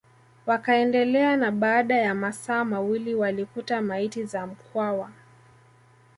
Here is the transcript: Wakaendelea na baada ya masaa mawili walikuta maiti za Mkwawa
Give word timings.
Wakaendelea 0.45 1.37
na 1.37 1.51
baada 1.51 1.95
ya 1.97 2.15
masaa 2.15 2.65
mawili 2.65 3.15
walikuta 3.15 3.81
maiti 3.81 4.23
za 4.23 4.47
Mkwawa 4.47 5.11